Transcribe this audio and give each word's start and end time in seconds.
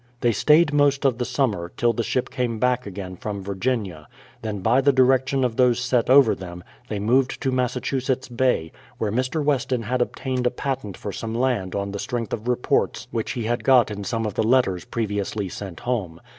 They 0.21 0.31
stayed 0.31 0.73
most 0.73 1.05
of 1.05 1.19
the 1.19 1.25
summer, 1.25 1.71
till 1.77 1.93
the 1.93 2.01
ship 2.01 2.31
came 2.31 2.57
back 2.57 2.87
again 2.87 3.15
from 3.17 3.43
Virginia; 3.43 4.07
then 4.41 4.61
by 4.61 4.81
the 4.81 4.91
direction 4.91 5.43
of 5.43 5.57
those 5.57 5.79
set 5.79 6.09
over 6.09 6.33
them, 6.33 6.63
they 6.89 6.97
moved 6.97 7.39
to 7.43 7.51
Massachusetts 7.51 8.27
Bay, 8.27 8.71
where 8.97 9.11
Mr. 9.11 9.43
Weston 9.43 9.83
had 9.83 10.01
obtained 10.01 10.47
a 10.47 10.49
patent 10.49 10.97
for 10.97 11.11
some 11.11 11.35
land 11.35 11.75
on 11.75 11.91
the 11.91 11.99
strength 11.99 12.33
of 12.33 12.47
reports 12.47 13.07
which 13.11 13.33
he 13.33 13.43
had 13.43 13.63
got 13.63 13.91
in 13.91 14.03
some 14.03 14.25
of 14.25 14.33
the 14.33 14.41
letters 14.41 14.85
previously 14.85 15.47
sent 15.49 15.81
home. 15.81 16.19